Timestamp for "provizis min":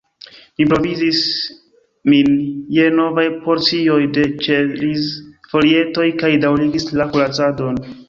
0.69-2.33